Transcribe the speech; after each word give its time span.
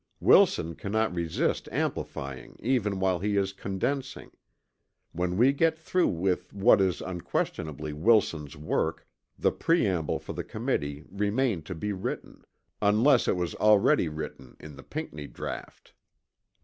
Wilson 0.19 0.73
cannot 0.73 1.13
resist 1.13 1.69
amplifying 1.71 2.55
even 2.59 2.99
while 2.99 3.19
he 3.19 3.37
is 3.37 3.53
condensing. 3.53 4.31
When 5.11 5.37
we 5.37 5.53
get 5.53 5.77
through 5.77 6.07
with 6.07 6.51
what 6.51 6.81
is 6.81 7.01
unquestionably 7.01 7.93
Wilson's 7.93 8.57
work, 8.57 9.07
the 9.37 9.51
preamble 9.51 10.17
for 10.17 10.33
the 10.33 10.43
Committee 10.43 11.03
remained 11.11 11.67
to 11.67 11.75
be 11.75 11.93
written 11.93 12.41
unless 12.81 13.27
it 13.27 13.35
was 13.35 13.53
already 13.53 14.09
written 14.09 14.57
in 14.59 14.75
the 14.75 14.81
Pinckney 14.81 15.27
draught. 15.27 15.93